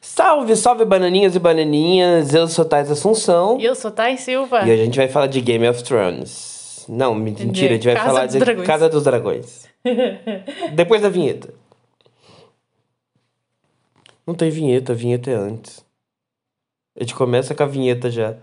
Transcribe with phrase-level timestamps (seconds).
[0.00, 2.34] Salve, salve bananinhas e bananinhas.
[2.34, 3.58] Eu sou Thais Assunção.
[3.58, 4.66] E eu sou Thais Silva.
[4.66, 6.84] E a gente vai falar de Game of Thrones.
[6.88, 8.66] Não, mentira, a gente vai Casa falar de Dragões.
[8.66, 9.68] Casa dos Dragões.
[10.74, 11.54] Depois da vinheta.
[14.26, 15.82] Não tem vinheta, a vinheta é antes.
[16.96, 18.34] A gente começa com a vinheta já.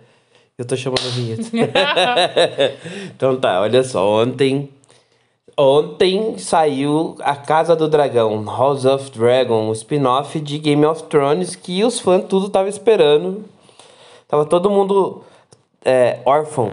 [0.58, 1.44] Eu tô chamando a vinheta.
[3.16, 4.24] então tá, olha só.
[4.24, 4.72] Ontem.
[5.60, 11.56] Ontem saiu A Casa do Dragão, House of Dragon, o spin-off de Game of Thrones,
[11.56, 13.44] que os fãs tudo tava esperando.
[14.28, 15.24] Tava todo mundo
[15.84, 16.72] é, órfão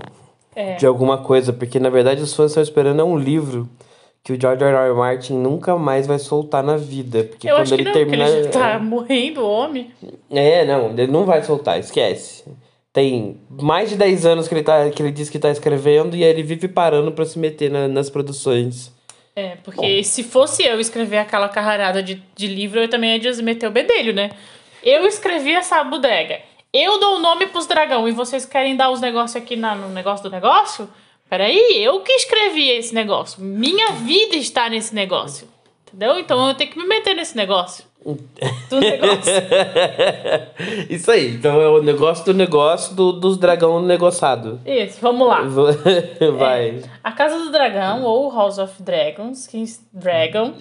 [0.54, 0.74] É.
[0.74, 3.66] de alguma coisa, porque na verdade os fãs estão esperando é um livro
[4.22, 4.74] que o George R.
[4.76, 4.92] R.
[4.94, 7.24] Martin nunca mais vai soltar na vida.
[7.24, 8.24] Porque Eu quando ele não, termina.
[8.24, 9.90] porque ele já tá morrendo, o homem.
[10.30, 12.44] É, não, ele não vai soltar, esquece.
[12.94, 16.22] Tem mais de 10 anos que ele, tá, que ele diz que tá escrevendo e
[16.24, 18.94] aí ele vive parando pra se meter na- nas produções.
[19.34, 23.66] É, porque se fosse eu escrever aquela carrarada de, de livro, eu também ia meter
[23.66, 24.30] o bedelho, né?
[24.80, 26.38] Eu escrevi essa bodega.
[26.72, 29.88] Eu dou o nome pros dragão e vocês querem dar os negócios aqui na, no
[29.88, 30.88] negócio do negócio?
[31.28, 33.42] Peraí, eu que escrevi esse negócio.
[33.42, 35.48] Minha vida está nesse negócio.
[35.94, 36.18] Entendeu?
[36.18, 37.84] Então eu tenho que me meter nesse negócio.
[38.04, 39.32] Do negócio.
[40.90, 44.60] Isso aí, então é o negócio do negócio do, dos dragão negociado.
[44.66, 45.42] Isso, vamos lá.
[46.36, 46.82] Vai.
[47.02, 50.54] A Casa do Dragão, ou House of Dragons, que Dragon,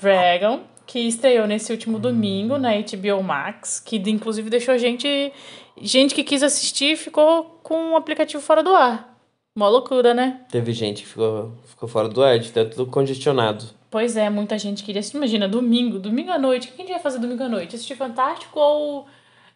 [0.00, 5.32] Dragon, que estreou nesse último domingo na HBO Max, que inclusive deixou gente,
[5.80, 9.18] gente que quis assistir ficou com o aplicativo fora do ar.
[9.56, 10.42] Uma loucura, né?
[10.52, 13.77] Teve gente que ficou, ficou fora do ar, de tanto congestionado.
[13.90, 15.16] Pois é, muita gente queria assistir.
[15.16, 16.68] Imagina, domingo, domingo à noite.
[16.68, 17.74] O que a gente vai fazer domingo à noite?
[17.74, 19.06] Assistir Fantástico ou.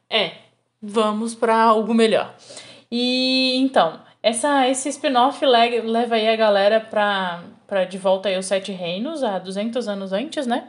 [0.08, 0.32] É,
[0.80, 2.34] vamos pra algo melhor.
[2.90, 8.34] E então, essa, esse spin-off le- leva aí a galera pra, pra de volta aí
[8.36, 10.68] aos Sete Reinos, há 200 anos antes, né?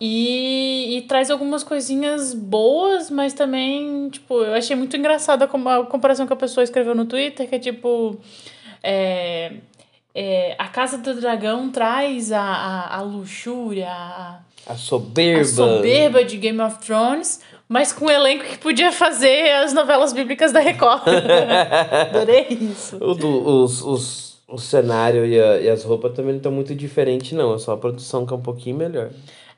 [0.00, 5.48] E, e traz algumas coisinhas boas, mas também, tipo, eu achei muito engraçada a
[5.84, 8.16] comparação que a pessoa escreveu no Twitter, que é tipo.
[8.82, 9.52] É,
[10.14, 15.40] é, a Casa do Dragão traz a, a, a luxúria, a, A soberba.
[15.40, 20.12] a soberba de Game of Thrones, mas com um elenco que podia fazer as novelas
[20.12, 21.02] bíblicas da Record.
[22.10, 22.96] Adorei isso.
[22.98, 27.32] O, os, os, o cenário e, a- e as roupas também não estão muito diferentes,
[27.32, 27.54] não.
[27.54, 29.10] É só a produção que é um pouquinho melhor.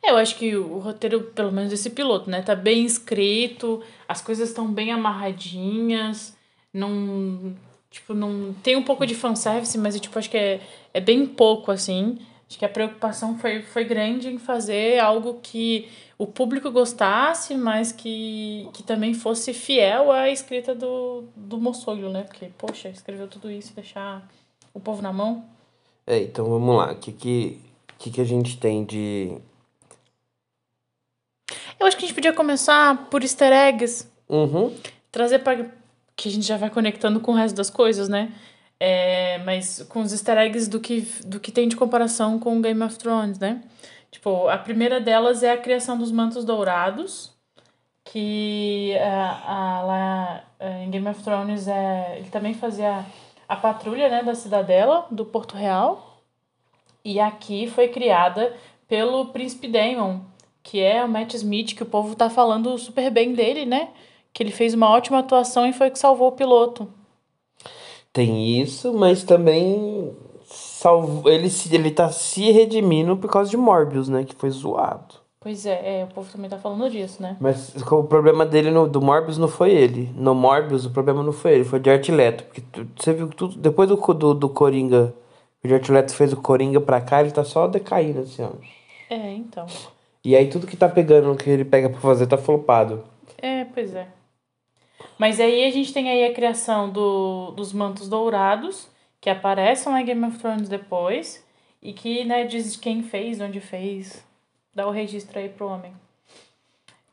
[0.05, 4.21] É, eu acho que o roteiro, pelo menos esse piloto, né, tá bem escrito, as
[4.21, 6.35] coisas estão bem amarradinhas,
[6.75, 7.55] não.
[7.93, 8.55] Tipo, não.
[8.63, 10.61] Tem um pouco de fanservice, mas tipo, acho que é,
[10.95, 12.19] é bem pouco, assim.
[12.49, 17.93] Acho que a preocupação foi, foi grande em fazer algo que o público gostasse, mas
[17.93, 22.23] que, que também fosse fiel à escrita do, do Moçolho, né?
[22.23, 24.27] Porque, poxa, escreveu tudo isso e deixar
[24.73, 25.45] o povo na mão.
[26.07, 26.93] É, então vamos lá.
[26.93, 27.61] O que, que,
[27.99, 29.37] que, que a gente tem de.
[31.79, 34.11] Eu acho que a gente podia começar por easter eggs.
[34.29, 34.75] Uhum.
[35.11, 35.82] trazer para
[36.23, 38.33] que a gente já vai conectando com o resto das coisas, né?
[38.79, 42.81] É, mas com os easter eggs do que, do que tem de comparação com Game
[42.81, 43.61] of Thrones, né?
[44.09, 47.33] Tipo, a primeira delas é a criação dos mantos dourados,
[48.05, 53.05] que a, lá é, em Game of Thrones é, ele também fazia
[53.49, 56.23] a patrulha né, da cidadela, do Porto Real,
[57.05, 58.55] e aqui foi criada
[58.87, 60.21] pelo Príncipe Daemon,
[60.63, 63.89] que é o Matt Smith, que o povo tá falando super bem dele, né?
[64.33, 66.89] Que ele fez uma ótima atuação e foi o que salvou o piloto.
[68.13, 70.13] Tem isso, mas também.
[70.45, 74.25] Salvo, ele, se, ele tá se redimindo por causa de Morbius, né?
[74.25, 75.15] Que foi zoado.
[75.41, 77.37] Pois é, é, o povo também tá falando disso, né?
[77.41, 80.11] Mas o problema dele no, do Morbius não foi ele.
[80.15, 82.45] No Morbius, o problema não foi ele, foi o Jared Leto.
[82.45, 83.57] Porque tu- você viu que tudo.
[83.57, 85.15] Depois do, do, do Coringa,
[85.65, 88.51] o Jared Leto fez o Coringa pra cá, ele tá só decaindo, assim, ó.
[89.09, 89.67] É, então.
[90.25, 93.03] E aí tudo que tá pegando, que ele pega pra fazer, tá flopado.
[93.39, 94.07] É, pois é.
[95.23, 98.89] Mas aí a gente tem aí a criação do, dos mantos dourados,
[99.21, 101.47] que aparecem em Game of Thrones depois,
[101.81, 104.27] e que, né, diz quem fez, onde fez,
[104.75, 105.95] dá o registro aí pro homem.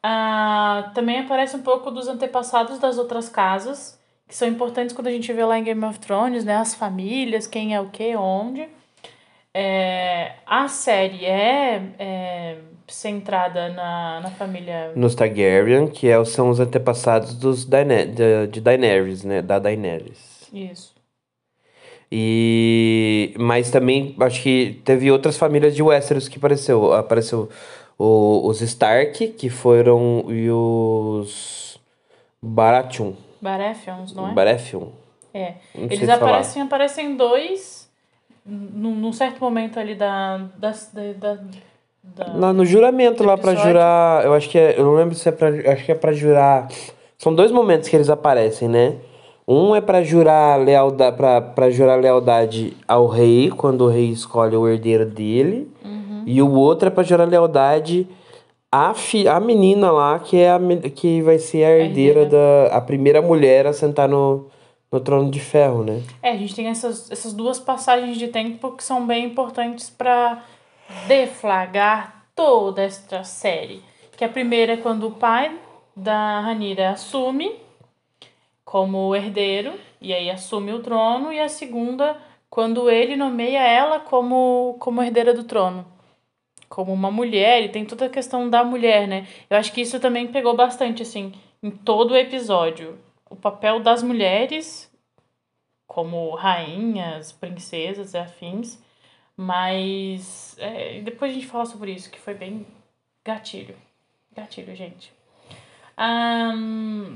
[0.02, 5.12] Ah, também aparece um pouco dos antepassados das outras casas, que são importantes quando a
[5.12, 8.68] gente vê lá em Game of Thrones, né, as famílias, quem é o que, onde.
[9.54, 12.58] É, a série é, é
[12.90, 18.62] centrada na, na família Nos Targaryen, que é, são os antepassados dos Daene de, de
[18.62, 19.42] Daenerys, né?
[19.42, 20.48] Da Daenerys.
[20.54, 20.94] Isso.
[22.12, 26.92] E mas também acho que teve outras famílias de Westeros que apareceu.
[26.94, 27.50] Apareceu
[27.98, 31.80] o- os Stark, que foram e os
[32.42, 34.34] Baratheon, Baratheons, não é?
[34.34, 34.88] Baratheon.
[35.34, 35.54] É.
[35.76, 36.16] Não Eles falar.
[36.16, 37.88] aparecem, aparecem dois
[38.46, 40.38] num, num certo momento ali da.
[40.58, 41.44] da, da, da
[42.36, 43.72] Lá no juramento, lá pra episódio.
[43.72, 44.26] jurar.
[44.26, 44.78] Eu acho que é.
[44.78, 45.50] Eu não lembro se é pra.
[45.50, 46.68] Acho que é pra jurar.
[47.18, 48.96] São dois momentos que eles aparecem, né?
[49.48, 51.18] Um é pra jurar lealdade,
[51.56, 55.68] pra jurar lealdade ao rei, quando o rei escolhe o herdeiro dele.
[55.84, 56.24] Uhum.
[56.26, 58.08] E o outro é pra jurar lealdade
[58.72, 60.60] à, fi, à menina lá, que, é a,
[60.94, 62.70] que vai ser a herdeira, herdeira.
[62.70, 62.78] da.
[62.78, 64.46] a primeira mulher a sentar no,
[64.92, 66.02] no trono de ferro, né?
[66.22, 70.44] É, a gente tem essas, essas duas passagens de tempo que são bem importantes para
[71.08, 73.84] deflagrar toda esta série.
[74.18, 75.58] Que a primeira é quando o pai
[75.96, 77.56] da Ranira assume
[78.66, 82.16] como herdeiro, e aí assume o trono, e a segunda,
[82.50, 85.86] quando ele nomeia ela como, como herdeira do trono.
[86.68, 89.28] Como uma mulher, e tem toda a questão da mulher, né?
[89.50, 91.34] Eu acho que isso também pegou bastante, assim,
[91.64, 93.00] em todo o episódio.
[93.28, 94.90] O papel das mulheres
[95.90, 98.80] como rainhas, princesas e afins.
[99.42, 102.68] Mas é, depois a gente fala sobre isso, que foi bem
[103.24, 103.74] gatilho.
[104.36, 105.14] Gatilho, gente.
[105.96, 107.16] Ahn,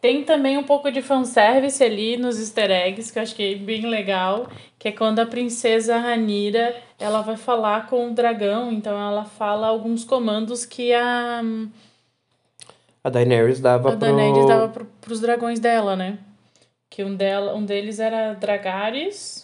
[0.00, 4.48] tem também um pouco de fanservice ali nos easter eggs, que eu achei bem legal.
[4.76, 8.72] Que é quando a princesa Ranira ela vai falar com o dragão.
[8.72, 11.40] Então ela fala alguns comandos que a,
[13.04, 14.00] A Daenerys dava a pro...
[14.00, 16.18] Daenerys dava pro, pros dragões dela, né?
[16.90, 19.43] Que um, dela, um deles era Dragares,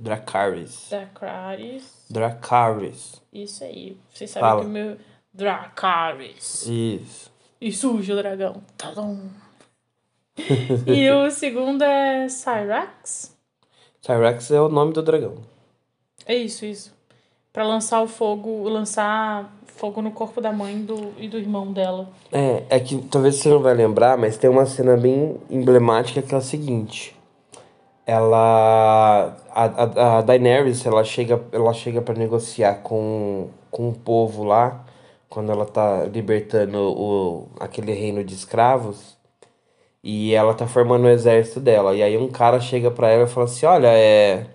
[0.00, 0.86] Dracarys.
[0.88, 3.20] Dracarys, Dracarys.
[3.30, 3.98] isso aí.
[4.10, 4.60] Vocês sabem Fala.
[4.62, 4.96] que o meu...
[5.32, 6.66] Dracarys.
[6.66, 7.30] Isso.
[7.60, 8.62] E surge o dragão.
[8.78, 9.28] Tadum.
[10.86, 13.36] e o segundo é Cyrax.
[14.00, 15.36] Cyrax é o nome do dragão.
[16.24, 16.94] É isso, isso.
[17.52, 22.08] Pra lançar o fogo, lançar fogo no corpo da mãe do, e do irmão dela.
[22.32, 26.34] É, é que talvez você não vai lembrar, mas tem uma cena bem emblemática que
[26.34, 27.14] é a seguinte.
[28.10, 29.36] Ela.
[29.50, 34.84] A, a, a Daenerys, ela chega, ela chega para negociar com, com o povo lá,
[35.28, 39.16] quando ela tá libertando o, aquele reino de escravos.
[40.02, 41.94] E ela tá formando o exército dela.
[41.94, 44.46] E aí um cara chega pra ela e fala assim: Olha, é.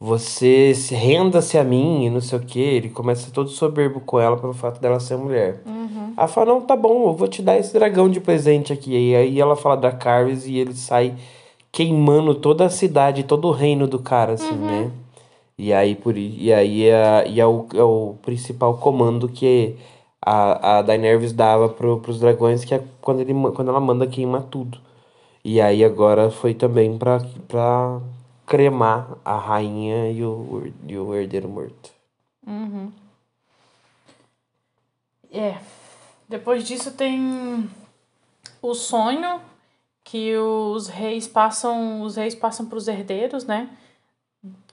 [0.00, 2.60] Você se renda-se a mim e não sei o que.
[2.60, 5.60] Ele começa todo soberbo com ela pelo fato dela ser mulher.
[6.16, 8.92] Ela fala, não, tá bom, eu vou te dar esse dragão de presente aqui.
[9.10, 11.14] E aí ela fala da Carves e ele sai
[11.72, 14.92] queimando toda a cidade, todo o reino do cara, assim, né?
[15.56, 19.76] E aí, por, e aí é, e é, o, é o principal comando que
[20.20, 24.42] a, a Daenerys dava pro, pros dragões, que é quando, ele, quando ela manda queimar
[24.42, 24.78] tudo.
[25.44, 28.00] E aí agora foi também pra, pra
[28.46, 31.90] cremar a rainha e o, e o herdeiro morto.
[35.32, 35.56] É.
[36.28, 37.68] Depois disso tem
[38.60, 39.40] o sonho
[40.04, 43.68] que os reis passam, os reis passam para os herdeiros, né?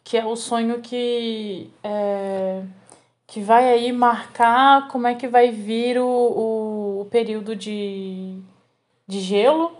[0.03, 2.63] Que é o sonho que é,
[3.27, 8.35] que vai aí marcar como é que vai vir o, o, o período de,
[9.07, 9.71] de gelo,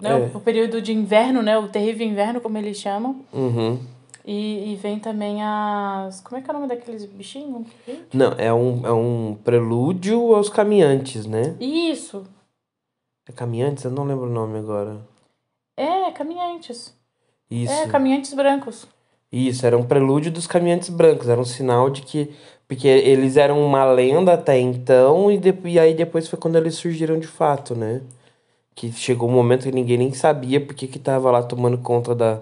[0.00, 0.10] né?
[0.10, 0.36] É.
[0.36, 1.56] O, período de inverno, né?
[1.56, 3.24] O terrível inverno, como eles chamam.
[3.32, 3.78] Uhum.
[4.26, 6.20] E, e vem também as.
[6.20, 7.66] Como é que é o nome daqueles bichinhos?
[8.12, 11.54] Não, é um, é um prelúdio aos caminhantes, né?
[11.60, 12.24] Isso!
[13.28, 13.84] É caminhantes?
[13.84, 14.98] Eu não lembro o nome agora.
[15.76, 16.94] É, caminhantes.
[17.50, 17.72] Isso.
[17.72, 18.86] É, caminhantes brancos.
[19.30, 21.28] Isso, era um prelúdio dos caminhantes brancos.
[21.28, 22.32] Era um sinal de que.
[22.68, 26.74] Porque eles eram uma lenda até então, e, de, e aí depois foi quando eles
[26.74, 28.02] surgiram de fato, né?
[28.74, 32.40] Que chegou um momento que ninguém nem sabia porque que tava lá tomando conta da,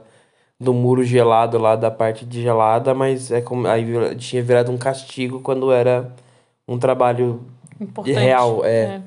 [0.59, 3.85] do muro gelado lá, da parte de gelada, mas é como, aí
[4.17, 6.11] tinha virado um castigo quando era
[6.67, 7.43] um trabalho
[7.79, 8.19] Importante.
[8.19, 8.65] real.
[8.65, 8.69] É.
[8.69, 9.03] É,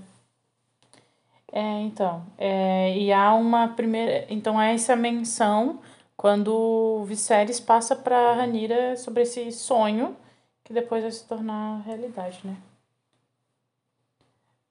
[1.53, 2.25] então.
[2.37, 4.25] É, e há uma primeira.
[4.29, 5.79] Então, há essa menção
[6.15, 10.15] quando o Viserys passa pra Ranira sobre esse sonho
[10.63, 12.57] que depois vai se tornar realidade, né?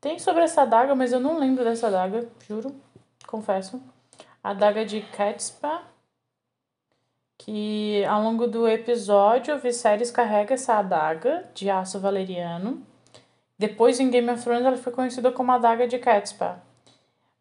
[0.01, 2.75] Tem sobre essa adaga, mas eu não lembro dessa adaga, juro,
[3.27, 3.83] confesso.
[4.45, 5.83] A adaga de Catspa,
[7.39, 12.87] que ao longo do episódio o Viserys carrega essa adaga de aço valeriano.
[13.59, 16.63] Depois em Game of Thrones ela foi conhecida como a adaga de Catspa.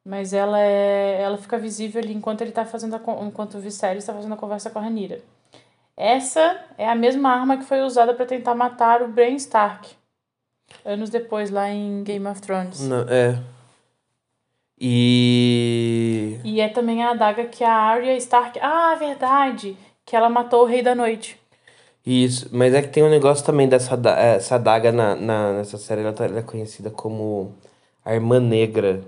[0.05, 4.03] Mas ela é, ela fica visível ali enquanto ele tá fazendo a, enquanto o Viserys
[4.03, 5.19] está fazendo a conversa com a Rhaenyra.
[5.97, 9.95] Essa é a mesma arma que foi usada para tentar matar o Bran Stark.
[10.85, 12.81] Anos depois lá em Game of Thrones.
[12.88, 13.39] Não, é.
[14.79, 16.39] E.
[16.43, 18.59] E é também a adaga que a Arya Stark.
[18.62, 19.75] Ah, verdade!
[20.05, 21.39] Que ela matou o Rei da Noite.
[22.05, 26.01] Isso, mas é que tem um negócio também dessa essa adaga na, na, nessa série,
[26.01, 27.55] ela, tá- ela é conhecida como
[28.03, 29.01] a Irmã Negra.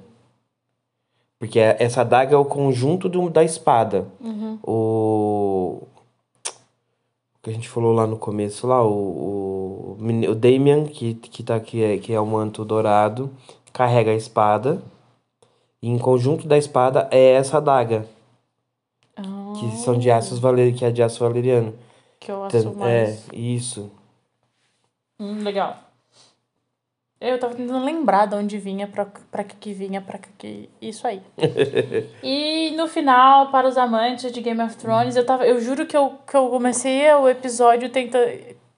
[1.40, 4.08] Porque é- essa adaga é o conjunto do, da espada.
[4.64, 5.84] O,
[7.42, 9.98] que a gente falou lá no começo, lá, o, o,
[10.30, 13.30] o Damian, que, que, tá, que, é, que é o manto dourado,
[13.72, 14.82] carrega a espada.
[15.82, 18.08] E em conjunto da espada é essa adaga,
[19.16, 21.74] que são de aços valer, que é de aço valeriano.
[22.20, 23.28] Que eu Então, acho mais.
[23.32, 23.92] É, isso.
[25.20, 25.78] Hum, legal.
[27.20, 30.70] Eu tava tentando lembrar de onde vinha, pra, pra que que vinha, pra que que...
[30.80, 31.22] Isso aí.
[32.22, 35.46] e no final, para os amantes de Game of Thrones, eu tava...
[35.48, 38.20] Eu juro que eu, que eu comecei o episódio tenta,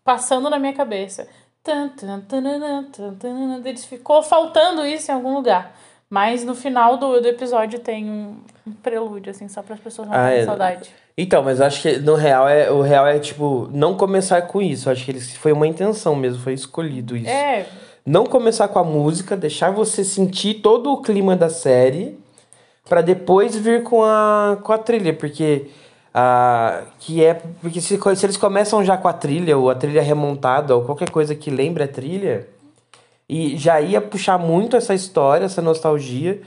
[0.05, 1.27] passando na minha cabeça.
[3.65, 5.75] Eles ficou faltando isso em algum lugar.
[6.09, 10.07] Mas no final do, do episódio tem um, um prelúdio, assim, só para as pessoas
[10.07, 10.45] não Ah, terem é.
[10.45, 10.89] saudade.
[11.15, 14.61] Então, mas eu acho que no real é o real é tipo não começar com
[14.61, 14.87] isso.
[14.87, 17.29] Eu acho que eles foi uma intenção mesmo, foi escolhido isso.
[17.29, 17.67] É,
[18.09, 22.17] Não começar com a música, deixar você sentir todo o clima da série
[22.89, 25.69] pra depois vir com a com a trilha, porque
[26.11, 30.01] a que é porque se, se eles começam já com a trilha ou a trilha
[30.01, 32.47] remontada ou qualquer coisa que lembre a trilha
[33.29, 36.41] e já ia puxar muito essa história, essa nostalgia.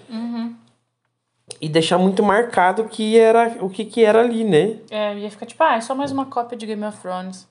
[1.60, 4.78] E deixar muito marcado que era o que, que era ali, né?
[4.90, 7.46] é, ia ficar tipo, ah, é só mais uma cópia de Game of Thrones.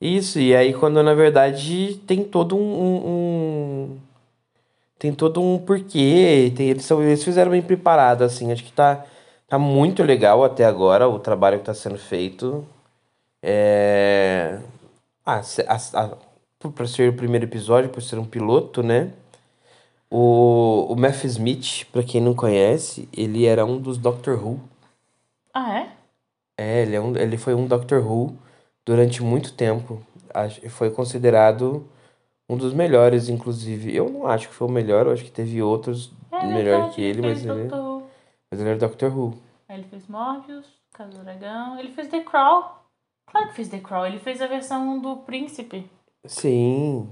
[0.00, 4.00] Isso, e aí quando na verdade tem todo um, um- um-
[4.98, 9.04] tem todo um porquê, tem, eles, são, eles fizeram bem preparado, assim, acho que tá,
[9.48, 12.66] tá muito legal até agora o trabalho que tá sendo feito.
[13.42, 14.60] É...
[15.26, 16.16] Ah, a, a,
[16.60, 19.12] por- pra ser o primeiro episódio, por ser um piloto, né?
[20.10, 24.60] O, o Matt Smith, pra quem não conhece, ele era um dos Doctor Who.
[25.52, 25.96] Ah, é?
[26.58, 28.36] É, ele, é um, ele foi um Doctor Who
[28.86, 30.00] durante muito tempo.
[30.70, 31.86] Foi considerado
[32.48, 33.94] um dos melhores, inclusive.
[33.94, 37.02] Eu não acho que foi o melhor, eu acho que teve outros É melhor que
[37.02, 38.02] ele, mas ele, Doctor
[38.50, 39.34] mas ele era Doctor Who.
[39.68, 41.78] Aí Ele fez Morbius, Casa do Dragão.
[41.78, 42.64] Ele fez The Crawl.
[43.26, 44.06] Claro que fez The Crawl.
[44.06, 45.90] Ele fez a versão do Príncipe.
[46.24, 47.08] Sim.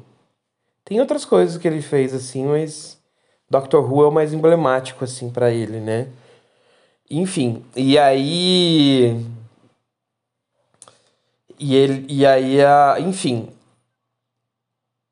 [0.85, 3.03] Tem outras coisas que ele fez, assim, mas
[3.51, 6.09] Doctor Who é o mais emblemático, assim, pra ele, né?
[7.11, 9.17] Enfim, e aí.
[11.59, 13.49] E ele, e aí, a, enfim.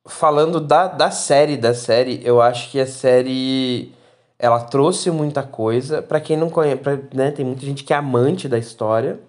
[0.07, 3.93] Falando da, da série, da série, eu acho que a série
[4.37, 6.03] ela trouxe muita coisa.
[6.03, 9.21] Pra quem não conhece, pra, né, tem muita gente que é amante da história,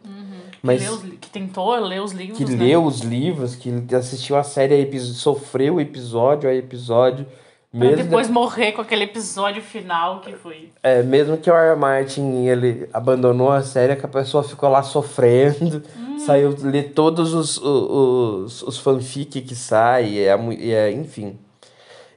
[0.63, 2.63] mas Que, leu os li- que tentou ler os livros, que né?
[2.65, 7.27] leu os livros, que assistiu a série, a sofreu episódio a episódio,
[7.75, 10.69] Pra mesmo, depois morrer com aquele episódio final que foi...
[10.83, 11.75] é, mesmo que o R.
[11.75, 16.19] Martin ele abandonou a série, que a pessoa ficou lá sofrendo, Hum.
[16.19, 21.35] saiu ler todos os, os, os fanfic que sai, é, mu- e é, enfim.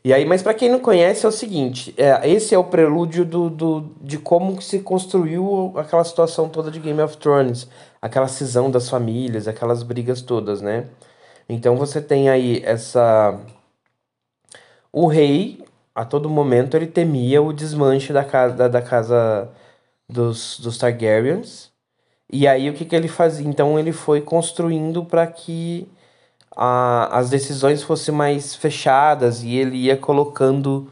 [0.04, 3.24] E aí, mas pra quem não conhece, é o seguinte, é, esse é o prelúdio
[3.24, 7.66] do, do, de como se construiu aquela situação toda de Game of Thrones,
[8.00, 10.84] aquela cisão das famílias, aquelas brigas todas, né?
[11.48, 13.40] Então você tem aí essa...
[14.92, 15.62] O rei,
[15.94, 19.50] a todo momento, ele temia o desmanche da casa, da, da casa
[20.08, 21.70] dos, dos Targaryens.
[22.32, 23.46] E aí o que, que ele fazia?
[23.46, 25.88] Então ele foi construindo para que
[26.56, 30.90] a, as decisões fossem mais fechadas e ele ia colocando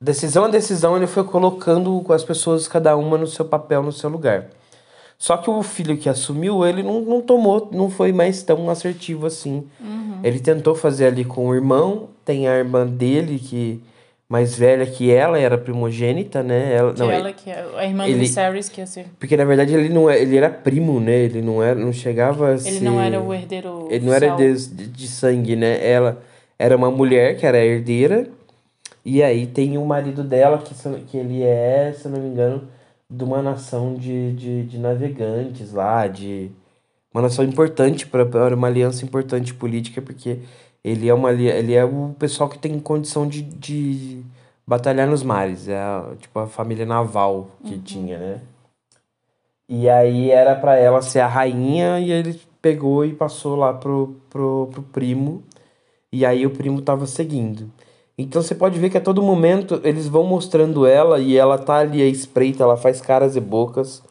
[0.00, 4.10] decisão a decisão ele foi colocando as pessoas cada uma no seu papel no seu
[4.10, 4.50] lugar
[5.26, 9.26] só que o filho que assumiu ele não, não tomou não foi mais tão assertivo
[9.26, 9.64] assim
[10.22, 13.80] ele tentou fazer ali com o irmão tem a irmã dele que
[14.28, 18.04] mais velha que ela era primogênita né ela, Que não, ela, que é a irmã
[18.04, 19.06] ele- do Viserys, que ia ser...
[19.18, 21.16] porque na verdade ele não é, ele era primo, né?
[21.28, 22.80] Ele não era, não chegava a Ele ser...
[22.84, 24.76] não era o herdeiro Ele não era oficial.
[24.76, 25.72] de, de sangue, né?
[25.86, 26.18] Ela
[26.58, 28.26] era uma mulher que era herdeira.
[29.04, 30.74] E aí tem o marido dela que,
[31.08, 32.62] que ele é, se não me engano,
[33.16, 36.50] de uma nação de, de, de navegantes lá, de
[37.12, 40.40] uma nação importante para para uma aliança importante política, porque
[40.82, 44.22] ele é uma ele é o pessoal que tem condição de, de
[44.66, 48.40] batalhar nos mares, é a, tipo a família naval que tinha, né?
[49.68, 54.16] E aí era pra ela ser a rainha e ele pegou e passou lá pro,
[54.30, 55.42] pro, pro primo.
[56.12, 57.70] E aí o primo tava seguindo.
[58.16, 61.78] Então você pode ver que a todo momento eles vão mostrando ela e ela tá
[61.78, 64.02] ali à espreita, ela faz caras e bocas.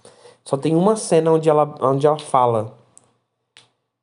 [0.43, 2.77] Só tem uma cena onde ela, onde ela fala.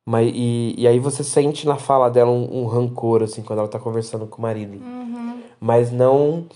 [0.03, 3.67] Mas, e, e aí você sente na fala dela um, um rancor, assim, quando ela
[3.67, 4.79] tá conversando com o marido.
[5.59, 6.47] Mas não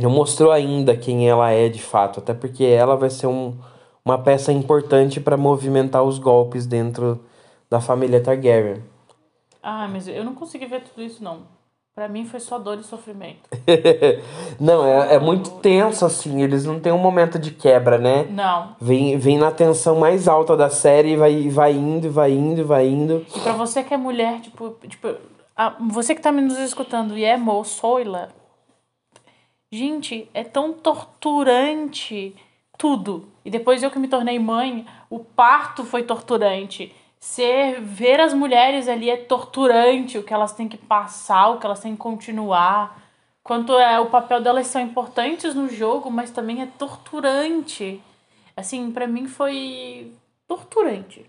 [0.00, 3.56] não mostrou ainda quem ela é de fato, até porque ela vai ser um,
[4.04, 7.20] uma peça importante para movimentar os golpes dentro
[7.70, 8.82] da família Targaryen.
[9.62, 11.42] Ah, mas eu não consegui ver tudo isso, não.
[11.94, 13.48] Pra mim foi só dor e sofrimento.
[14.58, 16.42] não, é, é muito tenso, assim.
[16.42, 18.24] Eles não têm um momento de quebra, né?
[18.24, 18.74] Não.
[18.80, 22.88] Vem, vem na tensão mais alta da série e vai, vai indo, vai indo, vai
[22.88, 23.24] indo.
[23.36, 25.14] E pra você que é mulher, tipo, tipo
[25.56, 28.30] a, você que tá nos escutando e é moçoila,
[29.70, 32.34] gente, é tão torturante
[32.76, 33.28] tudo.
[33.44, 36.92] E depois eu que me tornei mãe, o parto foi torturante
[37.24, 41.64] ser ver as mulheres ali é torturante, o que elas têm que passar, o que
[41.64, 43.02] elas têm que continuar.
[43.42, 47.98] Quanto é o papel delas são importantes no jogo, mas também é torturante.
[48.54, 50.12] Assim, para mim foi
[50.46, 51.24] torturante.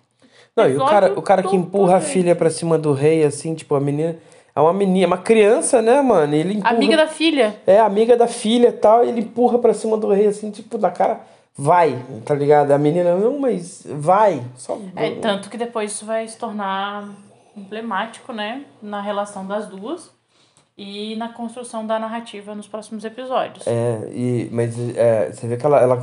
[0.53, 3.55] Não, e o cara, o cara que empurra a filha pra cima do rei, assim,
[3.55, 4.17] tipo, a menina.
[4.53, 6.35] É uma menina, uma criança, né, mano?
[6.35, 7.55] Ele empurra, amiga da filha.
[7.65, 10.77] É, amiga da filha e tal, e ele empurra pra cima do rei, assim, tipo,
[10.77, 11.21] da cara
[11.57, 12.71] vai, tá ligado?
[12.71, 14.43] A menina, não, mas vai.
[14.55, 14.77] Só...
[14.95, 17.09] É, tanto que depois isso vai se tornar
[17.55, 18.65] emblemático, né?
[18.81, 20.11] Na relação das duas
[20.77, 23.65] e na construção da narrativa nos próximos episódios.
[23.65, 26.01] É, e, mas é, você vê que ela, ela,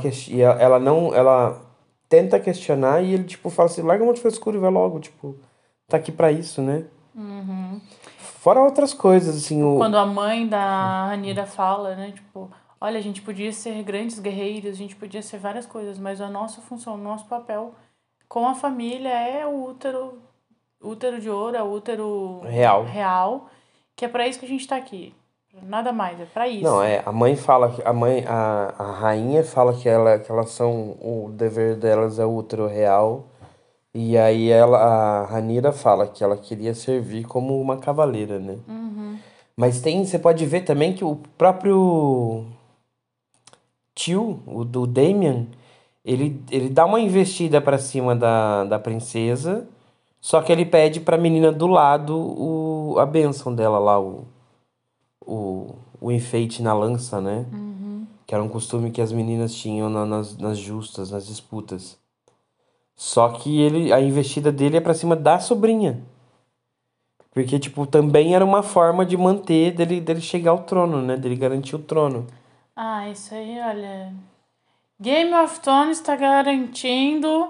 [0.59, 1.13] ela não.
[1.13, 1.61] Ela
[2.09, 4.99] tenta questionar e ele, tipo, fala assim: larga um monte de frescura e vai logo,
[4.99, 5.35] tipo,
[5.87, 6.85] tá aqui pra isso, né?
[7.15, 7.79] Uhum.
[8.17, 9.63] Fora outras coisas, assim.
[9.63, 9.77] O...
[9.77, 12.51] Quando a mãe da Ranira fala, né, tipo
[12.83, 16.29] Olha, a gente podia ser grandes guerreiros, a gente podia ser várias coisas, mas a
[16.29, 17.71] nossa função, o nosso papel
[18.27, 20.17] com a família é o útero,
[20.81, 23.49] útero de ouro, é o útero real, real
[23.95, 25.15] que é para isso que a gente está aqui.
[25.61, 26.65] Nada mais, é para isso.
[26.65, 30.29] Não, é, a mãe fala que a mãe a, a rainha fala que ela que
[30.29, 33.27] elas são o dever delas é o útero real.
[33.93, 38.57] E aí ela a Ranira fala que ela queria servir como uma cavaleira, né?
[38.67, 39.17] Uhum.
[39.55, 42.45] Mas tem, você pode ver também que o próprio
[43.95, 45.47] tio, o do Damien,
[46.03, 49.67] ele, ele dá uma investida para cima da, da princesa,
[50.19, 54.25] só que ele pede pra menina do lado o, a benção dela lá, o,
[55.25, 57.45] o, o enfeite na lança, né?
[57.51, 58.05] Uhum.
[58.25, 61.97] Que era um costume que as meninas tinham na, nas, nas justas, nas disputas.
[62.95, 66.01] Só que ele, a investida dele é pra cima da sobrinha.
[67.31, 71.17] Porque, tipo, também era uma forma de manter dele, dele chegar ao trono, né?
[71.17, 72.27] Dele garantir o trono.
[72.75, 74.13] Ah, isso aí, olha.
[74.99, 77.49] Game of Thrones está garantindo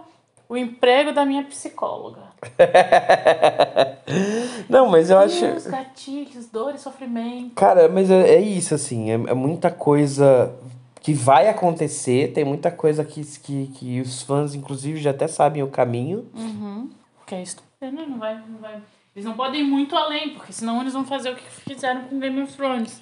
[0.50, 2.22] o emprego da minha psicóloga.
[4.68, 5.46] Não, mas eu acho.
[5.46, 7.56] Os gatilhos, dor e sofrimento.
[7.56, 9.12] Cara, mas é, é isso, assim.
[9.12, 10.54] É, é, muita coisa
[11.02, 12.34] que vai acontecer.
[12.34, 16.28] Tem muita coisa que, que, que os fãs, inclusive, já até sabem o caminho.
[16.34, 16.90] Uhum.
[17.26, 17.58] Que é isso.
[17.82, 18.82] Não vai, não vai.
[19.16, 22.20] Eles não podem ir muito além, porque senão eles vão fazer o que fizeram com
[22.20, 23.02] Game of Thrones.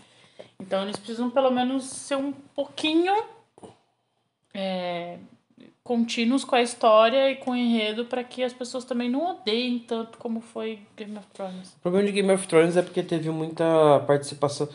[0.61, 3.13] Então eles precisam pelo menos ser um pouquinho
[4.53, 5.17] é,
[5.83, 9.79] contínuos com a história e com o enredo para que as pessoas também não odeiem
[9.79, 11.73] tanto como foi Game of Thrones.
[11.73, 14.69] O problema de Game of Thrones é porque teve muita participação.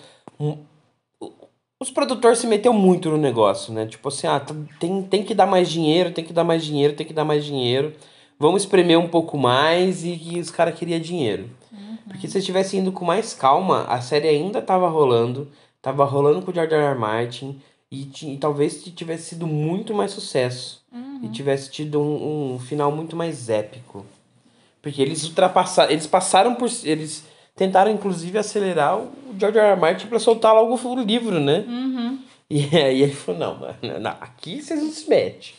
[1.80, 3.86] Os produtores se meteu muito no negócio, né?
[3.86, 4.42] Tipo assim, ah,
[4.80, 7.44] tem, tem que dar mais dinheiro, tem que dar mais dinheiro, tem que dar mais
[7.44, 7.94] dinheiro.
[8.38, 11.48] Vamos espremer um pouco mais e, e os caras queriam dinheiro.
[11.72, 11.96] Uhum.
[12.08, 15.48] Porque se eles tivessem indo com mais calma, a série ainda tava rolando
[15.86, 16.82] tava rolando com o George R.
[16.82, 16.98] R.
[16.98, 21.20] Martin e, e talvez tivesse sido muito mais sucesso uhum.
[21.22, 24.04] e tivesse tido um, um final muito mais épico.
[24.82, 29.68] Porque eles ultrapassaram, eles passaram por eles tentaram inclusive acelerar o George R.
[29.68, 29.80] R.
[29.80, 31.64] Martin para soltar logo o livro, né?
[31.68, 32.18] Uhum.
[32.50, 35.54] E aí ele falou: "Não, mano, não, aqui vocês não se metem".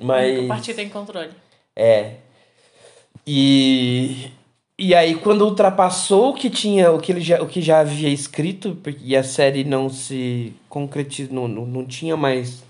[0.00, 1.32] Mas a partir tem controle.
[1.76, 2.14] É.
[3.26, 4.30] E
[4.78, 8.08] e aí, quando ultrapassou o que tinha, o que ele já, o que já havia
[8.08, 12.62] escrito, e a série não se concretizou, não, não, não tinha mais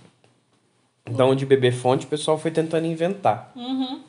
[1.06, 3.52] de onde beber fonte, o pessoal foi tentando inventar.
[3.54, 4.00] Uhum.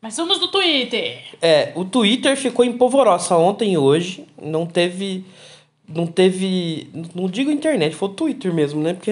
[0.00, 1.24] Mas somos do Twitter.
[1.42, 4.24] É, o Twitter ficou em polvorosa ontem e hoje.
[4.40, 5.24] Não teve.
[5.88, 6.88] Não teve.
[7.14, 8.94] Não digo internet, foi o Twitter mesmo, né?
[8.94, 9.10] Porque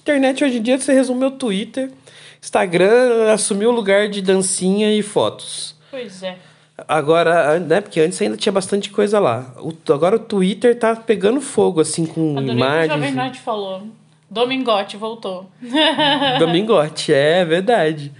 [0.00, 1.92] internet hoje em dia você resume o Twitter.
[2.40, 5.74] Instagram assumiu o lugar de dancinha e fotos.
[5.90, 6.38] Pois é.
[6.86, 9.54] Agora, né, porque antes ainda tinha bastante coisa lá.
[9.58, 12.92] O, agora o Twitter tá pegando fogo, assim, com Adorei imagens.
[12.92, 13.82] Que o Jovem Nerd falou.
[14.28, 15.48] Domingote voltou.
[16.38, 18.12] Domingote, é verdade.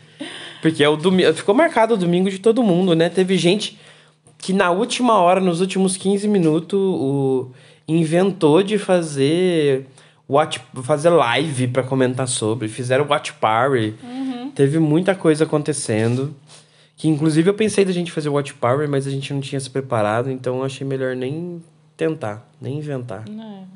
[0.63, 1.35] Porque é o domingo.
[1.35, 3.09] Ficou marcado o domingo de todo mundo, né?
[3.11, 3.79] Teve gente
[4.39, 7.51] que na última hora, nos últimos 15 minutos, o,
[7.87, 9.87] inventou de fazer
[10.29, 12.69] watch, fazer live para comentar sobre.
[12.69, 13.95] Fizeram watch party.
[14.03, 14.51] Uhum.
[14.55, 16.35] Teve muita coisa acontecendo.
[16.97, 19.69] Que inclusive eu pensei da gente fazer Watch Power, mas a gente não tinha se
[19.69, 21.63] preparado, então eu achei melhor nem
[21.97, 23.29] tentar, nem inventar.
[23.29, 23.69] Não.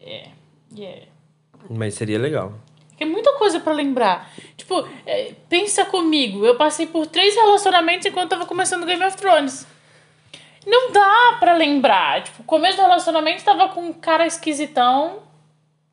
[0.00, 0.28] É.
[0.76, 1.06] Yeah.
[1.70, 2.54] Mas seria legal.
[2.98, 4.30] É muita coisa para lembrar.
[4.56, 9.66] Tipo, é, pensa comigo, eu passei por três relacionamentos enquanto tava começando Game of Thrones.
[10.66, 12.22] Não dá pra lembrar.
[12.24, 15.20] Tipo, o começo do relacionamento tava com um cara esquisitão.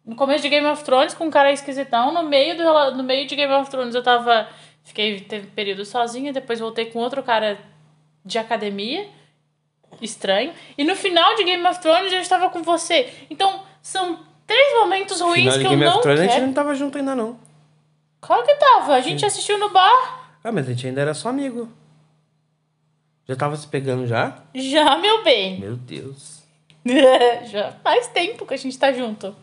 [0.06, 2.14] No começo de Game of Thrones, com um cara esquisitão.
[2.14, 4.48] No meio, do, no meio de Game of Thrones eu tava.
[4.86, 7.60] Fiquei, teve período sozinha, depois voltei com outro cara
[8.24, 9.10] de academia.
[10.02, 10.54] Estranho.
[10.78, 13.12] E no final de Game of Thrones eu estava com você.
[13.30, 16.34] Então, são três momentos ruins Final de que eu Game of não Thrones a gente
[16.34, 16.45] quero.
[16.48, 17.38] não tava junto ainda, não.
[18.21, 18.93] Claro que tava.
[18.95, 20.38] A gente assistiu no bar.
[20.43, 21.69] Ah, mas a gente ainda era só amigo.
[23.28, 24.43] Já tava se pegando já?
[24.54, 25.60] Já, meu bem.
[25.60, 26.43] Meu Deus.
[27.50, 29.36] Já faz tempo que a gente tá junto.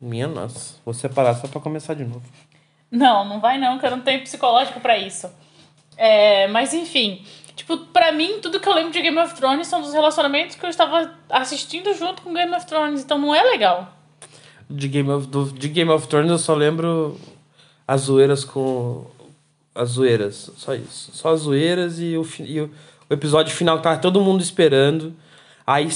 [0.00, 0.76] Minha nossa.
[0.84, 2.22] Vou separar só pra começar de novo.
[2.94, 5.28] Não, não vai não, que eu não tenho psicológico pra isso.
[5.96, 7.24] É, mas enfim,
[7.56, 10.64] tipo, pra mim, tudo que eu lembro de Game of Thrones são dos relacionamentos que
[10.64, 13.92] eu estava assistindo junto com Game of Thrones, então não é legal.
[14.70, 17.18] De Game of, do, de Game of Thrones eu só lembro
[17.86, 19.04] as zoeiras com.
[19.74, 20.52] As zoeiras.
[20.56, 21.10] Só isso.
[21.12, 22.70] Só as zoeiras e o, e o,
[23.10, 25.12] o episódio final que tava todo mundo esperando.
[25.66, 25.88] Aí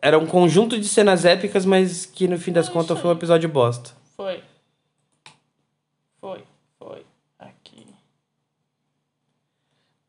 [0.00, 3.48] era um conjunto de cenas épicas, mas que no fim das contas foi um episódio
[3.48, 3.90] bosta.
[4.16, 4.40] Foi,
[6.78, 7.04] foi.
[7.38, 7.86] Aqui.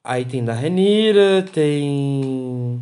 [0.07, 2.81] Aí tem da Renira, tem.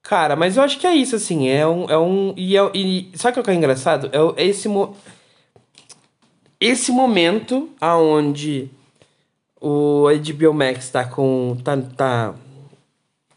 [0.00, 1.48] Cara, mas eu acho que é isso, assim.
[1.48, 1.90] É um.
[1.90, 4.08] É um e, é, e sabe o que é engraçado?
[4.12, 4.96] É, é esse, mo...
[6.60, 8.70] esse momento aonde
[9.60, 11.56] o HBO Max tá com.
[11.64, 12.34] tá, tá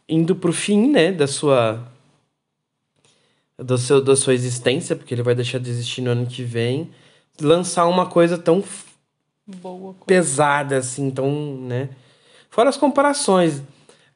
[0.08, 1.12] indo pro fim, né?
[1.12, 1.84] Da sua.
[3.58, 6.92] Do seu, da sua existência, porque ele vai deixar de existir no ano que vem.
[7.42, 8.64] Lançar uma coisa tão
[9.48, 10.06] Boa coisa.
[10.06, 11.90] pesada, assim, tão, né?
[12.50, 13.62] Fora as comparações.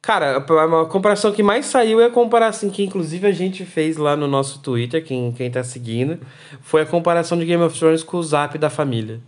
[0.02, 4.14] Cara, a, comparação que mais saiu é a comparação que, inclusive, a gente fez lá
[4.14, 6.20] no nosso Twitter, quem, quem tá seguindo,
[6.60, 9.20] foi a comparação de Game of Thrones com o Zap da família.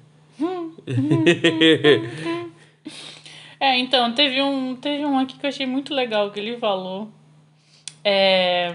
[3.58, 7.08] É, então, teve um, teve um aqui que eu achei muito legal que ele falou.
[8.04, 8.74] É,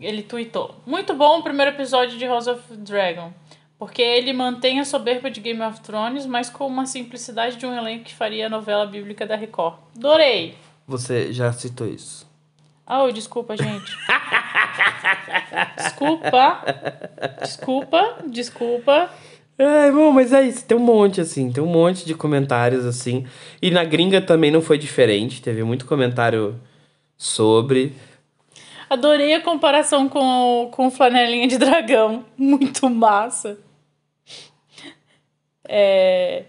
[0.00, 0.74] ele tweetou.
[0.84, 3.32] Muito bom o primeiro episódio de House of Dragon.
[3.78, 7.76] Porque ele mantém a soberba de Game of Thrones, mas com uma simplicidade de um
[7.76, 9.76] elenco que faria a novela bíblica da Record.
[9.96, 10.56] Adorei!
[10.86, 12.26] Você já citou isso.
[12.86, 13.92] Oh, desculpa, gente.
[15.76, 16.64] desculpa.
[17.40, 19.10] Desculpa, desculpa.
[19.58, 20.64] É, irmão, mas é isso.
[20.64, 21.52] Tem um monte, assim.
[21.52, 23.26] Tem um monte de comentários, assim.
[23.60, 25.42] E na gringa também não foi diferente.
[25.42, 26.58] Teve muito comentário
[27.16, 27.92] sobre.
[28.88, 32.24] Adorei a comparação com o, com o Flanelinha de Dragão.
[32.38, 33.58] Muito massa.
[35.68, 36.44] É,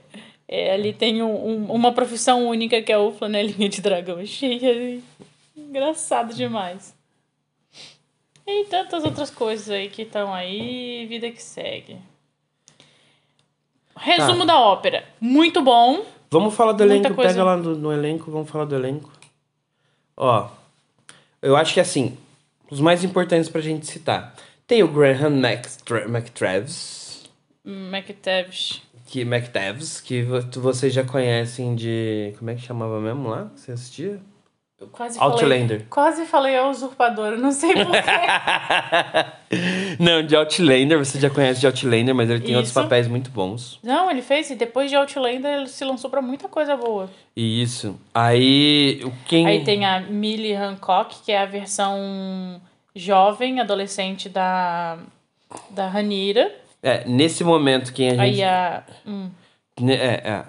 [0.48, 4.18] é, ali tem um- um- uma profissão única que é o Flanelinha de Dragão.
[4.24, 5.04] Achei ele
[5.58, 6.96] engraçado demais.
[8.48, 11.06] E tantas outras coisas aí que estão aí.
[11.08, 11.98] Vida que segue.
[13.96, 14.54] Resumo Tá.
[14.54, 15.04] da ópera.
[15.20, 16.04] Muito bom.
[16.32, 17.14] Vamos falar do elenco.
[17.14, 17.30] coisa.
[17.32, 19.12] Pega lá no, no elenco, vamos falar do elenco.
[20.16, 20.48] Ó,
[21.42, 22.18] eu acho que assim,
[22.70, 24.36] os mais importantes pra gente citar.
[24.68, 27.24] Tem o Graham McTra McTravis,
[27.66, 28.82] McTavish.
[29.10, 32.34] Que, McTavish, que vo- vocês já conhecem de...
[32.38, 33.50] Como é que chamava mesmo lá?
[33.56, 34.20] Você assistia?
[34.80, 35.34] Eu quase falei.
[35.34, 35.86] Outlander.
[35.90, 38.00] Quase falei a usurpadora, não sei porquê.
[40.00, 42.82] Não, de Outlander, você já conhece de Outlander, mas ele tem outros Isso.
[42.82, 43.78] papéis muito bons.
[43.84, 47.10] Não, ele fez, e depois de Outlander ele se lançou pra muita coisa boa.
[47.36, 48.00] Isso.
[48.14, 49.46] Aí, quem...
[49.48, 52.62] Aí tem a Millie Hancock, que é a versão
[52.96, 54.98] jovem, adolescente da,
[55.72, 56.56] da Ranira.
[56.82, 58.22] É, nesse momento, quem a gente...
[58.22, 58.84] Aí a.
[59.06, 59.30] hum,
[59.88, 60.46] É, é.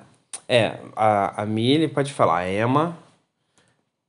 [0.49, 2.97] É, a, a Millie pode falar, a Emma.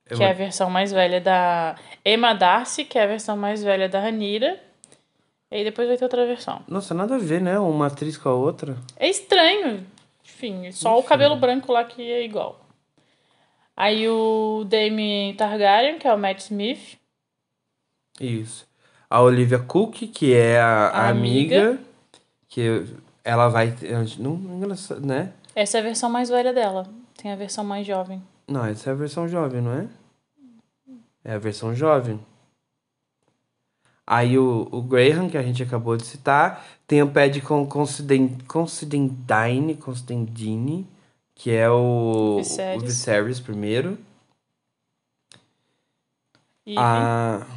[0.07, 1.75] que é a versão mais velha da.
[2.03, 4.59] Emma Darcy, que é a versão mais velha da Ranira.
[5.51, 6.61] E aí depois vai ter outra versão.
[6.67, 7.59] Nossa, nada a ver, né?
[7.59, 8.75] Uma atriz com a outra.
[8.97, 9.85] É estranho.
[10.25, 12.59] Enfim, só o cabelo branco lá que é igual.
[13.77, 16.97] Aí o Dame Targaryen, que é o Matt Smith.
[18.19, 18.67] Isso.
[19.09, 21.69] A Olivia Cook, que é a, a A amiga.
[21.69, 21.90] amiga.
[22.51, 22.85] Que
[23.23, 23.73] ela vai.
[24.19, 25.31] Não, engraçado, né?
[25.55, 26.85] Essa é a versão mais velha dela.
[27.15, 28.21] Tem a versão mais jovem.
[28.45, 29.87] Não, essa é a versão jovem, não é?
[31.23, 32.19] É a versão jovem.
[34.05, 38.43] Aí o, o Graham, que a gente acabou de citar, tem o Pad com Considendine,
[39.77, 40.85] Considendine,
[41.33, 42.83] que é o Viserys.
[42.83, 43.97] o Viserys primeiro.
[46.65, 47.47] E A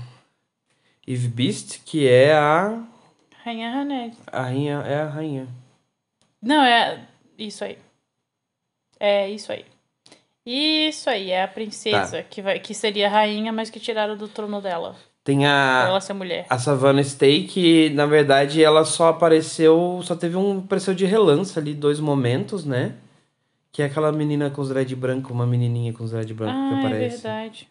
[1.04, 2.80] Eve Beast, que é a,
[3.44, 4.16] Rainha Haned.
[4.33, 5.48] a rainha, é a rainha.
[6.42, 7.00] Não, é
[7.38, 7.78] isso aí.
[8.98, 9.64] É isso aí.
[10.46, 14.28] Isso aí, é a princesa, que, vai, que seria a rainha, mas que tiraram do
[14.28, 14.94] trono dela.
[15.22, 16.46] Tem a ela ser mulher.
[16.50, 21.59] a Savannah Stay, que na verdade ela só apareceu, só teve um apareceu de relance
[21.59, 22.94] ali dois momentos, né?
[23.72, 26.74] Que é aquela menina com os dread branco, uma menininha com os dread branco que
[26.74, 27.22] Ah, é aparece.
[27.22, 27.68] verdade.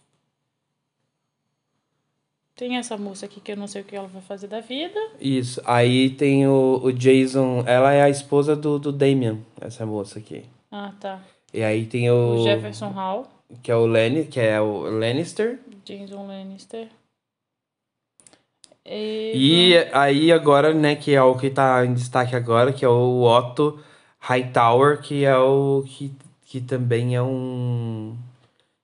[2.56, 5.00] Tem essa moça aqui que eu não sei o que ela vai fazer da vida.
[5.20, 5.62] Isso.
[5.66, 7.64] Aí tem o, o Jason.
[7.66, 10.46] Ela é a esposa do, do Damian, essa moça aqui.
[10.72, 11.20] Ah, tá.
[11.54, 12.36] E aí tem o.
[12.36, 13.28] O Jefferson Hall,
[13.62, 15.60] Que é o Lenny, que é o Lannister.
[15.84, 16.88] Jason Lannister.
[18.86, 19.32] E...
[19.36, 23.22] E aí agora, né, que é o que tá em destaque agora, que é o
[23.22, 23.80] Otto
[24.20, 26.12] Hightower, que é o que,
[26.46, 28.16] que também é um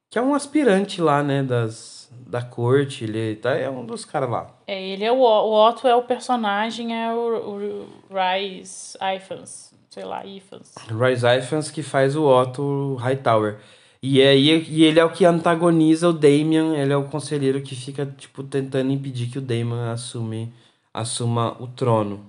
[0.09, 4.29] que é um aspirante lá, né, das da corte, ele tá é um dos caras
[4.29, 4.47] lá.
[4.67, 10.05] É, ele é o, o Otto é o personagem, é o, o Rice Ifans, sei
[10.05, 10.75] lá, Ifans.
[10.87, 13.57] Rhys Ifans que faz o Otto Hightower.
[14.01, 17.75] E aí e ele é o que antagoniza o Damian, ele é o conselheiro que
[17.75, 20.53] fica tipo tentando impedir que o Damian assume
[20.93, 22.25] assuma o trono.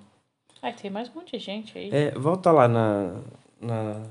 [0.62, 1.90] Ai, tem mais um monte de gente aí.
[1.90, 3.14] É, volta lá na.
[3.60, 4.02] na...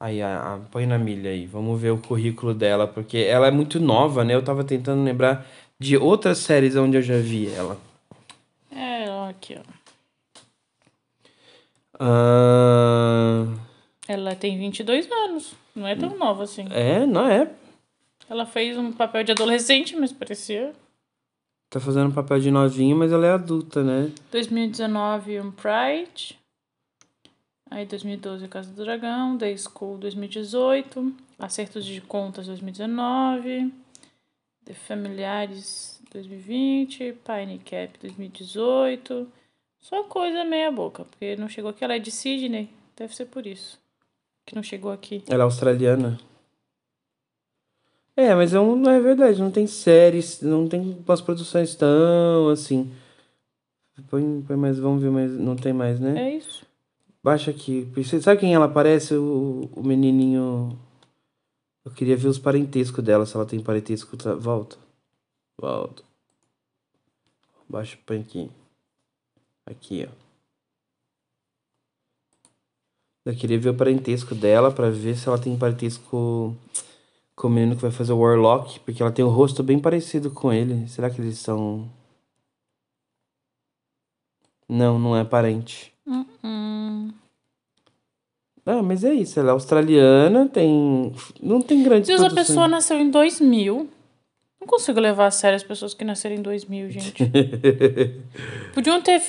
[0.00, 1.44] Aí, a, a- põe na milha aí.
[1.46, 4.34] Vamos ver o currículo dela, porque ela é muito nova, né?
[4.34, 5.46] Eu tava tentando lembrar
[5.78, 7.78] de outras séries onde eu já vi ela.
[8.72, 9.62] É, aqui, ó.
[12.02, 13.44] Ah,
[14.08, 15.52] Ela tem 22 anos.
[15.76, 16.66] Não é tão nova assim.
[16.70, 17.50] é, não é.
[18.28, 20.72] Ela fez um papel de adolescente, mas parecia.
[21.68, 24.10] Tá fazendo papel de novinho, mas ela é adulta, né?
[24.32, 26.38] 2019, um Pride.
[27.70, 29.36] Aí 2012, Casa do Dragão.
[29.36, 31.14] Day School 2018.
[31.38, 33.72] Acertos de Contas 2019.
[34.64, 37.14] The Familiares 2020.
[37.24, 39.28] Pine Cap 2018.
[39.78, 41.84] Só coisa meia boca, porque não chegou aqui.
[41.84, 42.68] Ela é de Sydney.
[42.96, 43.78] Deve ser por isso.
[44.44, 45.22] Que não chegou aqui.
[45.28, 46.18] Ela é australiana.
[48.16, 52.48] É, mas é um, não é verdade, não tem séries, não tem umas produções tão
[52.50, 52.92] assim.
[54.10, 56.28] Põe, põe mais, vamos ver, mas não tem mais, né?
[56.28, 56.66] É isso.
[57.22, 57.86] Baixa aqui.
[58.22, 59.14] Sabe quem ela parece?
[59.14, 60.78] O, o menininho.
[61.84, 64.16] Eu queria ver os parentescos dela, se ela tem parentesco.
[64.16, 64.34] Tá?
[64.34, 64.78] Volta.
[65.58, 66.02] Volta.
[67.68, 68.50] Baixa põe aqui.
[69.66, 70.20] Aqui, ó.
[73.24, 76.56] Eu queria ver o parentesco dela pra ver se ela tem parentesco
[77.36, 80.30] com o menino que vai fazer o Warlock, porque ela tem o rosto bem parecido
[80.30, 80.88] com ele.
[80.88, 81.88] Será que eles são.
[84.70, 85.92] Não, não é parente.
[86.06, 87.10] Hum.
[88.64, 91.12] Ah, mas é isso, ela é australiana, tem.
[91.42, 92.46] Não tem grandes Deus, a produções.
[92.46, 93.88] pessoa nasceu em 2000.
[94.60, 97.14] Não consigo levar a sério as pessoas que nasceram em 2000, gente.
[98.72, 99.20] Podiam ter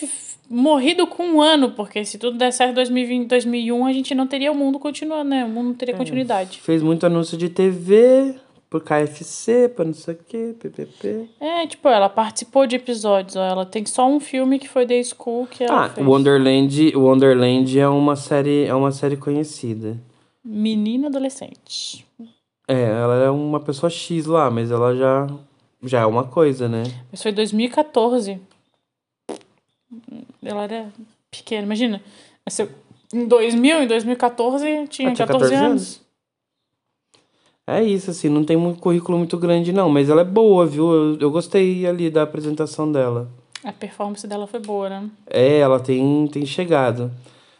[0.47, 4.27] morrido com um ano, porque se tudo der certo em 2020, 2001, a gente não
[4.27, 5.43] teria o mundo continuando, né?
[5.45, 6.59] O mundo não teria continuidade.
[6.61, 8.35] Fez muito anúncio de TV,
[8.71, 11.27] por KFC, pra não sei o que, PPP.
[11.41, 13.43] É, tipo, ela participou de episódios, ó.
[13.43, 16.07] Ela tem só um filme que foi The School que ela Ah, fez.
[16.07, 19.97] Wonderland, Wonderland é uma série, é uma série conhecida.
[20.43, 22.05] Menina adolescente.
[22.65, 25.27] É, ela é uma pessoa X lá, mas ela já
[25.83, 26.83] já é uma coisa, né?
[27.11, 28.39] Mas foi 2014.
[30.41, 30.89] Ela era
[31.29, 32.01] pequena, imagina.
[33.13, 35.65] Em 2000, em 2014, tinha, Ah, tinha 14, 14 anos.
[35.65, 36.00] anos.
[37.79, 40.91] É isso, assim, não tem um currículo muito grande não, mas ela é boa, viu?
[40.91, 43.29] Eu, eu gostei ali da apresentação dela.
[43.63, 45.09] A performance dela foi boa, né?
[45.27, 47.11] É, ela tem, tem chegado.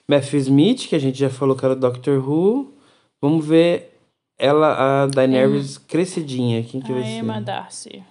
[0.07, 2.73] Matthew Smith, que a gente já falou que era o Doctor Who.
[3.21, 3.97] Vamos ver
[4.39, 6.63] ela, a Daenerys crescidinha.
[6.63, 7.09] Quem que A vai ser?
[7.09, 8.03] Emma Darcy.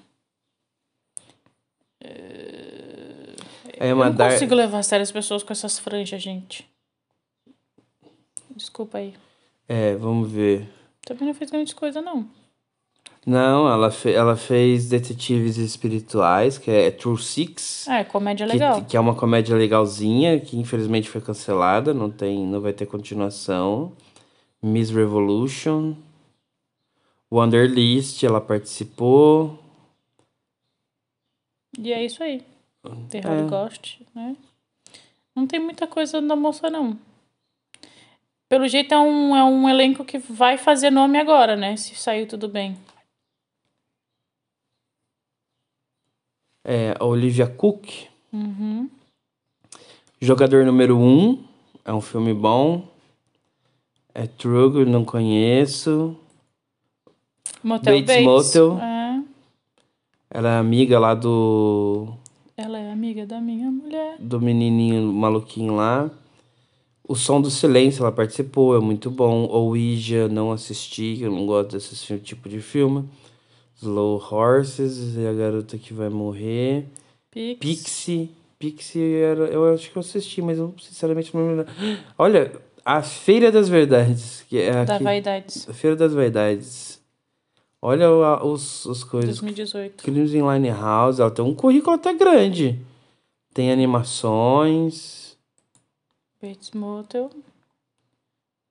[3.78, 6.66] A Eu Emma não Dar- consigo levar a sério as pessoas com essas franjas, gente.
[8.54, 9.14] Desculpa aí.
[9.68, 10.68] É, vamos ver.
[11.10, 12.24] Também não fez grande coisa, não.
[13.26, 17.88] Não, ela, fe ela fez Detetives Espirituais, que é True Six.
[17.88, 18.84] Ah, é comédia que, legal.
[18.84, 23.90] que é uma comédia legalzinha, que infelizmente foi cancelada, não tem, não vai ter continuação.
[24.62, 25.96] Miss Revolution.
[27.28, 29.58] Wanderlist, ela participou.
[31.76, 32.40] E é isso aí.
[33.10, 33.98] The É.
[34.14, 34.36] Né?
[35.34, 36.96] Não tem muita coisa da moça, não.
[38.50, 41.76] Pelo jeito é um, é um elenco que vai fazer nome agora, né?
[41.76, 42.76] Se saiu tudo bem.
[46.64, 48.08] É, a Olivia Cook.
[48.32, 48.90] Uhum.
[50.20, 51.00] Jogador número 1.
[51.00, 51.44] Um,
[51.84, 52.88] é um filme bom.
[54.12, 56.16] É True, não conheço.
[57.62, 58.56] Motel Bates Bates.
[58.56, 58.78] Motel.
[58.80, 59.22] É.
[60.28, 62.08] Ela é amiga lá do,
[62.56, 64.16] Ela é amiga da minha mulher.
[64.18, 66.10] do menininho maluquinho lá.
[67.10, 69.48] O Som do Silêncio, ela participou, é muito bom.
[69.50, 73.04] Ouija, não assisti, eu não gosto desse tipo de filme.
[73.82, 76.86] Slow Horses, e a garota que vai morrer.
[77.30, 77.58] Pix.
[77.58, 78.30] Pixie.
[78.60, 79.44] Pixie era.
[79.46, 81.72] Eu acho que eu assisti, mas eu sinceramente não me lembro.
[82.16, 82.52] Olha,
[82.84, 84.44] a Feira das Verdades.
[84.48, 85.68] Que é Da aqui- Vaidades.
[85.68, 87.00] A Feira das Vaidades.
[87.82, 89.30] Olha a- os, os coisas.
[89.40, 90.04] 2018.
[90.04, 92.78] Crimes em Linehouse, ela tem um currículo até grande.
[93.52, 95.19] Tem animações.
[96.40, 97.30] Bates Motel.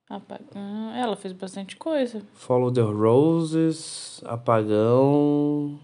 [0.10, 0.92] Apagão.
[0.96, 2.22] Ela fez bastante coisa.
[2.34, 5.80] Follow the Roses, Apagão,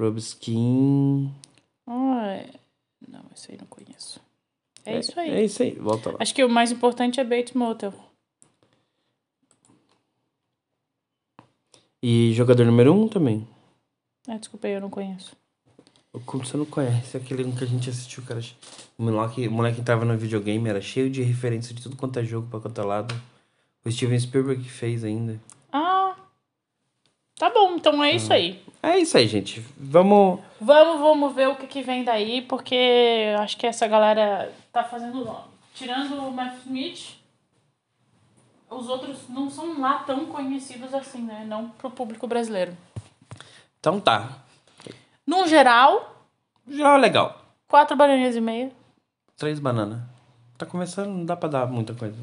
[0.00, 1.30] Rubskin.
[1.86, 2.46] Ah,
[3.06, 4.20] não, esse aí não conheço.
[4.86, 5.30] É, isso aí.
[5.30, 6.16] É isso aí, volta lá.
[6.20, 7.92] Acho que o mais importante é Bates Motel.
[12.02, 13.46] E jogador número um também.
[14.26, 15.36] Ah, desculpa aí, eu não conheço.
[16.26, 18.40] Como você não conhece aquele que a gente assistiu, cara?
[18.98, 22.24] O moleque, o moleque entrava no videogame, era cheio de referência de tudo quanto é
[22.24, 23.14] jogo pra quanto é lado.
[23.82, 25.40] O Steven Spielberg fez ainda.
[25.72, 26.14] Ah,
[27.36, 28.62] tá bom, então é isso aí.
[28.82, 29.64] É isso aí, gente.
[29.76, 30.40] Vamos.
[30.60, 34.84] Vamos, vamos ver o que, que vem daí, porque eu acho que essa galera tá
[34.84, 35.50] fazendo nome.
[35.74, 37.16] Tirando o Matt Smith,
[38.68, 41.46] os outros não são lá tão conhecidos assim, né?
[41.48, 42.76] Não pro público brasileiro.
[43.80, 44.42] Então tá.
[45.26, 46.24] No geral,
[46.68, 47.40] Já é legal.
[47.68, 48.70] quatro bananinhas e meia.
[49.36, 50.00] Três bananas.
[50.58, 52.16] Tá começando, não dá pra dar muita coisa.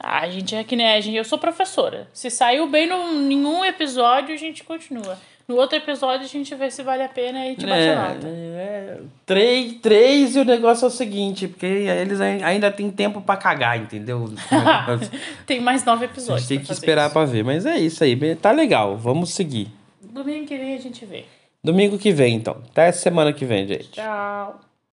[0.00, 1.16] Ah, a gente é que nem a gente.
[1.16, 2.08] Eu sou professora.
[2.12, 5.18] Se saiu bem no nenhum episódio, a gente continua.
[5.46, 8.26] No outro episódio, a gente vê se vale a pena e te bate a nota.
[8.26, 13.20] é, três, três e o negócio é o seguinte, porque eles ai- ainda tem tempo
[13.22, 14.28] pra cagar, entendeu?
[15.46, 16.46] Tem mais nove A episódios.
[16.46, 19.68] gente tem que esperar pra ver, mas é isso aí, tá legal, vamos seguir.
[20.02, 21.24] Domingo que vem a gente vê.
[21.68, 22.62] Domingo que vem, então.
[22.70, 23.90] Até semana que vem, gente.
[23.90, 24.58] Tchau.